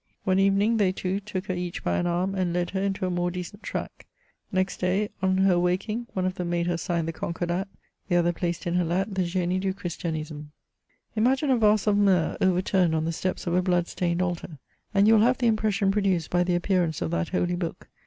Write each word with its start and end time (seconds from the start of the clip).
One 0.23 0.39
evening 0.39 0.77
they 0.77 0.91
two 0.91 1.19
took 1.19 1.45
her 1.45 1.53
each 1.53 1.83
by 1.83 1.97
an 1.97 2.07
arm, 2.07 2.33
and 2.33 2.53
led 2.53 2.71
her 2.71 2.81
into 2.81 3.05
a 3.05 3.11
more 3.11 3.29
decent 3.29 3.61
track. 3.61 4.07
Next 4.51 4.77
day, 4.77 5.09
on 5.21 5.37
her 5.37 5.53
awaking, 5.53 6.07
one 6.13 6.25
of 6.25 6.33
them 6.33 6.49
made 6.49 6.65
her 6.65 6.77
sign 6.79 7.05
the 7.05 7.13
Concordat, 7.13 7.67
the 8.09 8.15
other 8.15 8.33
placed 8.33 8.65
in 8.65 8.73
her 8.73 8.83
lap 8.83 9.09
the 9.11 9.21
G^ie 9.21 9.59
du 9.59 9.75
Christianisme, 9.75 10.47
Imagine 11.15 11.51
a 11.51 11.57
vase 11.59 11.85
of 11.85 11.97
myrrh 11.99 12.35
overturned 12.41 12.95
on 12.95 13.05
the 13.05 13.11
steps 13.13 13.45
of 13.45 13.53
a 13.53 13.61
blood 13.61 13.87
stained 13.87 14.23
altar, 14.23 14.57
and 14.91 15.07
you 15.07 15.13
will 15.13 15.21
have 15.21 15.37
the 15.37 15.45
impression 15.45 15.91
produced 15.91 16.31
^ 16.31 16.45
the 16.47 16.55
appearance 16.55 17.03
of 17.03 17.11
that 17.11 17.29
holy 17.29 17.55
book. 17.55 17.87